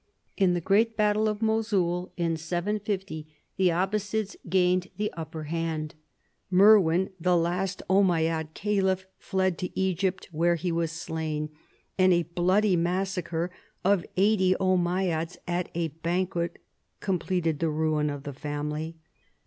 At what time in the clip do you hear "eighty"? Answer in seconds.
14.17-14.55